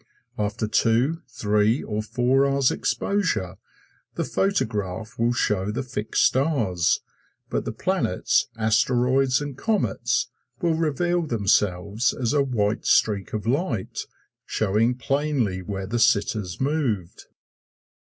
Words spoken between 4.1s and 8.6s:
the photograph will show the fixed stars, but the planets,